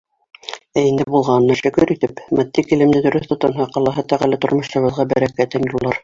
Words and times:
Ә 0.79 0.83
инде 0.91 1.03
булғанына 1.15 1.57
шөкөр 1.59 1.91
итеп, 1.95 2.23
матди 2.39 2.63
килемде 2.69 3.01
дөрөҫ 3.07 3.27
тотонһаҡ, 3.33 3.77
Аллаһ 3.83 3.99
Тәғәлә 4.15 4.41
тормошобоҙға 4.47 5.05
бәрәкәтен 5.13 5.69
юллар. 5.75 5.99